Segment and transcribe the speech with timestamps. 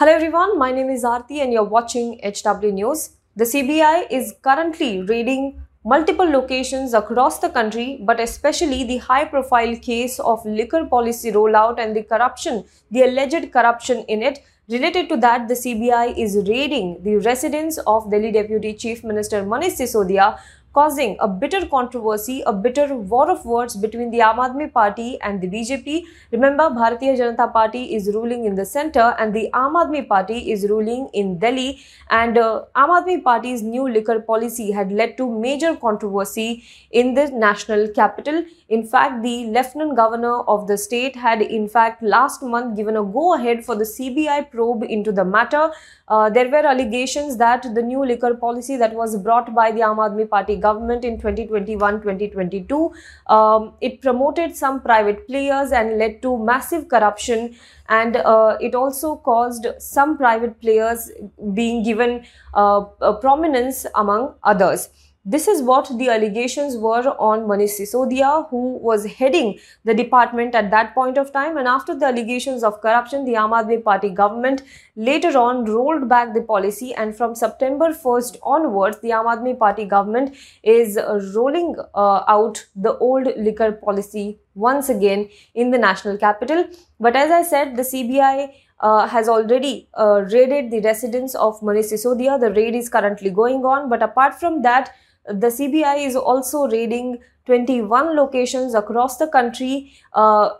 [0.00, 3.10] Hello everyone, my name is Aarti and you're watching HW News.
[3.36, 9.76] The CBI is currently raiding multiple locations across the country, but especially the high profile
[9.76, 14.42] case of liquor policy rollout and the corruption, the alleged corruption in it.
[14.70, 19.76] Related to that, the CBI is raiding the residence of Delhi Deputy Chief Minister Manish
[19.82, 20.38] Sisodia
[20.72, 25.40] causing a bitter controversy, a bitter war of words between the Aam Aadmi Party and
[25.40, 26.04] the BJP.
[26.30, 30.68] Remember, Bharatiya Janata Party is ruling in the center and the Aam Aadmi Party is
[30.68, 31.80] ruling in Delhi.
[32.10, 37.28] And uh, Aam Aadmi Party's new liquor policy had led to major controversy in the
[37.30, 38.44] national capital.
[38.68, 43.02] In fact, the Lieutenant Governor of the state had in fact last month given a
[43.02, 45.72] go-ahead for the CBI probe into the matter.
[46.06, 49.96] Uh, there were allegations that the new liquor policy that was brought by the Aam
[49.96, 52.92] Aadmi Party government in 2021-2022,
[53.26, 57.56] um, it promoted some private players and led to massive corruption
[57.88, 61.10] and uh, it also caused some private players
[61.54, 62.24] being given
[62.54, 62.80] uh,
[63.20, 64.88] prominence among others.
[65.26, 70.70] This is what the allegations were on Manish Sisodia, who was heading the department at
[70.70, 71.58] that point of time.
[71.58, 74.62] And after the allegations of corruption, the Aam Aadmi Party government
[74.96, 76.94] later on rolled back the policy.
[76.94, 80.98] And from September 1st onwards, the Aam Aadmi Party government is
[81.34, 86.64] rolling uh, out the old liquor policy once again in the national capital.
[86.98, 91.92] But as I said, the CBI uh, has already uh, raided the residence of Manish
[91.92, 92.40] Sisodia.
[92.40, 93.90] The raid is currently going on.
[93.90, 94.94] But apart from that,
[95.32, 100.50] the CBI is also raiding 21 locations across the country, uh,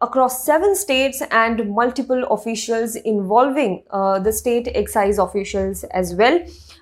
[0.00, 6.38] across seven states and multiple officials involving uh, the state excise officials as well.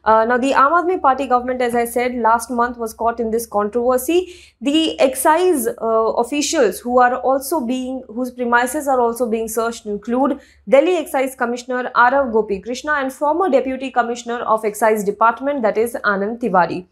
[0.06, 3.32] Uh, now, the Aam Aadmi Party government, as I said, last month was caught in
[3.32, 4.34] this controversy.
[4.60, 10.38] The excise uh, officials who are also being, whose premises are also being searched include
[10.68, 15.96] Delhi Excise Commissioner Arav Gopi Krishna and former Deputy Commissioner of Excise Department, that is
[16.04, 16.86] Anand Tiwari.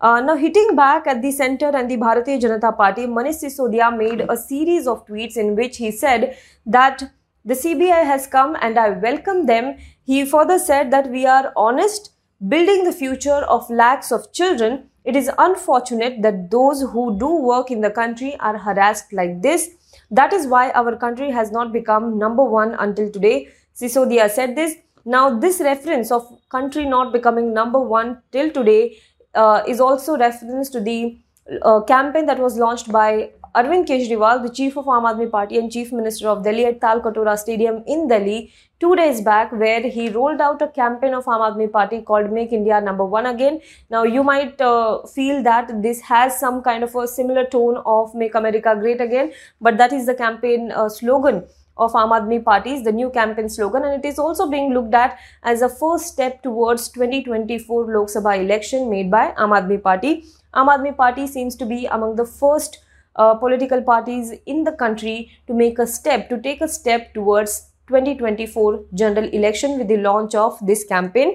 [0.00, 4.24] Uh, now, hitting back at the center and the Bharatiya Janata Party, Manish Sisodia made
[4.30, 7.02] a series of tweets in which he said that
[7.44, 9.76] the CBI has come and I welcome them.
[10.06, 12.12] He further said that we are honest,
[12.48, 14.88] building the future of lakhs of children.
[15.04, 19.68] It is unfortunate that those who do work in the country are harassed like this.
[20.10, 23.48] That is why our country has not become number one until today.
[23.74, 24.76] Sisodia said this.
[25.04, 28.98] Now, this reference of country not becoming number one till today
[29.34, 31.18] uh, is also reference to the
[31.62, 35.72] uh, campaign that was launched by Arvind Kejriwal, the chief of Aam Aadmi Party and
[35.72, 40.40] chief minister of Delhi at Talkatora Stadium in Delhi two days back where he rolled
[40.40, 43.60] out a campaign of Aam Aadmi Party called Make India Number One Again.
[43.90, 48.14] Now you might uh, feel that this has some kind of a similar tone of
[48.14, 51.44] Make America Great Again, but that is the campaign uh, slogan
[51.76, 55.18] of Aam Aadmi Party's the new campaign slogan and it is also being looked at
[55.42, 60.24] as a first step towards 2024 Lok Sabha election made by Aam Aadmi Party.
[60.54, 62.80] Aam Aadmi Party seems to be among the first
[63.16, 67.70] uh, political parties in the country to make a step, to take a step towards
[67.88, 71.34] 2024 general election with the launch of this campaign.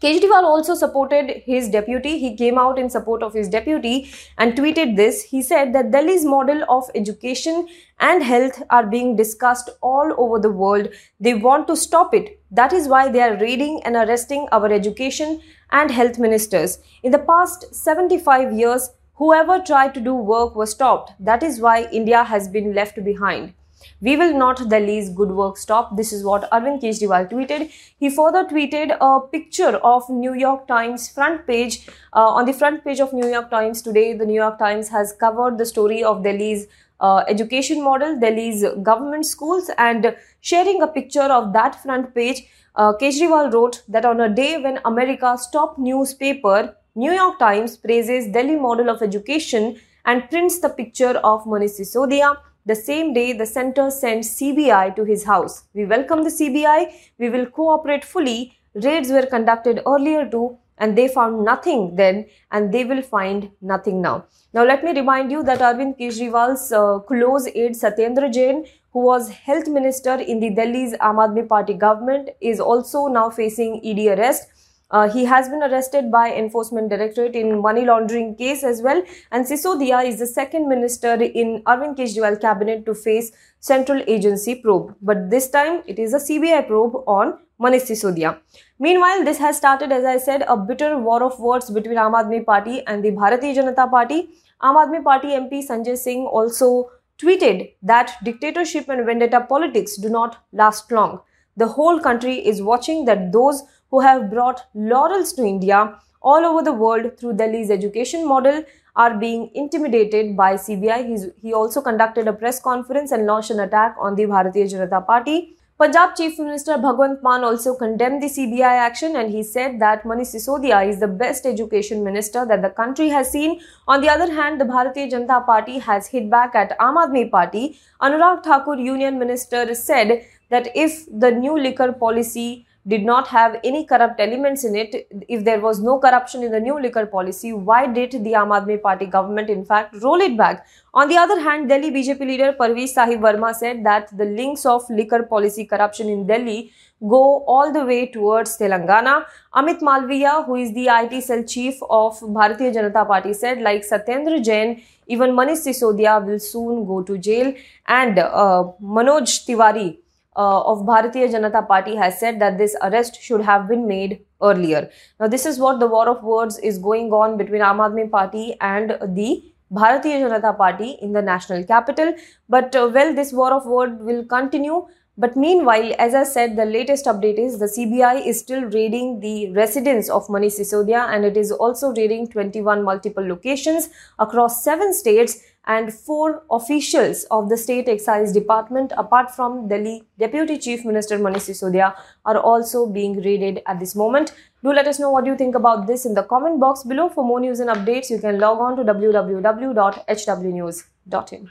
[0.00, 2.18] Kejriwal also supported his deputy.
[2.18, 5.22] He came out in support of his deputy and tweeted this.
[5.22, 7.68] He said that Delhi's model of education
[7.98, 10.88] and health are being discussed all over the world.
[11.20, 12.40] They want to stop it.
[12.50, 16.78] That is why they are raiding and arresting our education and health ministers.
[17.02, 21.12] In the past 75 years, whoever tried to do work was stopped.
[21.20, 23.52] That is why India has been left behind.
[24.00, 25.96] We will not Delhi's good work stop.
[25.96, 27.70] This is what Arvind Kejriwal tweeted.
[27.98, 31.86] He further tweeted a picture of New York Times front page.
[32.12, 35.12] Uh, on the front page of New York Times today, the New York Times has
[35.12, 36.66] covered the story of Delhi's
[37.00, 42.46] uh, education model, Delhi's government schools, and sharing a picture of that front page,
[42.76, 48.32] uh, Kejriwal wrote that on a day when America's top newspaper, New York Times, praises
[48.32, 52.36] Delhi model of education and prints the picture of Manish Sisodia,
[52.66, 55.64] the same day, the center sent CBI to his house.
[55.72, 56.92] We welcome the CBI.
[57.18, 58.58] We will cooperate fully.
[58.74, 64.00] Raids were conducted earlier too and they found nothing then and they will find nothing
[64.00, 64.24] now.
[64.52, 69.30] Now let me remind you that Arvind Kejriwal's uh, close aide Satyendra Jain who was
[69.30, 74.48] health minister in the Delhi's Aam Aadmi Party government is also now facing ED arrest
[74.90, 79.02] uh, he has been arrested by Enforcement Directorate in money laundering case as well.
[79.30, 84.94] And Sisodia is the second minister in Arvind Kejriwal cabinet to face central agency probe.
[85.00, 88.38] But this time it is a CBI probe on Manish Sisodia.
[88.78, 92.44] Meanwhile, this has started, as I said, a bitter war of words between Aam Aadmi
[92.44, 94.30] Party and the Bharatiya Janata Party.
[94.62, 100.38] Aam Aadmi Party MP Sanjay Singh also tweeted that dictatorship and vendetta politics do not
[100.52, 101.20] last long.
[101.56, 106.62] the whole country is watching that those who have brought laurels to India all over
[106.62, 108.64] the world through Delhi's education model
[108.96, 111.06] are being intimidated by CBI.
[111.08, 115.06] He's, he also conducted a press conference and launched an attack on the Bharatiya Janata
[115.06, 115.56] Party.
[115.78, 120.34] Punjab Chief Minister Bhagwant Mann also condemned the CBI action and he said that Manish
[120.34, 123.60] Sisodia is the best education minister that the country has seen.
[123.88, 127.78] On the other hand, the Bharatiya Janata Party has hit back at Aam Aadmi Party.
[128.02, 133.84] Anurag Thakur, Union Minister, said that if the new liquor policy did not have any
[133.84, 137.86] corrupt elements in it, if there was no corruption in the new liquor policy, why
[137.86, 140.66] did the Aam Party government in fact roll it back?
[140.94, 144.88] On the other hand, Delhi BJP leader Parvesh Sahib Verma said that the links of
[144.88, 149.24] liquor policy corruption in Delhi go all the way towards Telangana.
[149.54, 154.42] Amit Malviya, who is the IT cell chief of Bharatiya Janata Party, said like Satyendra
[154.42, 157.52] Jain, even Manish Sisodia will soon go to jail
[157.86, 159.98] and uh, Manoj Tiwari,
[160.36, 164.90] uh, of Bharatiya Janata Party has said that this arrest should have been made earlier.
[165.18, 168.56] Now, this is what the war of words is going on between Aam Aadmi Party
[168.60, 169.42] and the
[169.72, 172.14] Bharatiya Janata Party in the national capital.
[172.48, 174.86] But uh, well, this war of words will continue.
[175.18, 179.52] But meanwhile, as I said, the latest update is the CBI is still raiding the
[179.52, 185.42] residence of Manish Sisodia and it is also raiding 21 multiple locations across seven states
[185.66, 191.48] and four officials of the state excise department apart from Delhi Deputy Chief Minister Manish
[191.50, 194.32] Sisodia are also being raided at this moment.
[194.62, 197.08] Do let us know what you think about this in the comment box below.
[197.08, 201.50] For more news and updates, you can log on to www.hwnews.in.